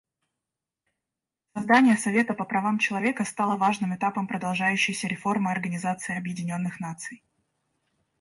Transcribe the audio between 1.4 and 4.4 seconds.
Создание Совета по правам человека стало важным этапом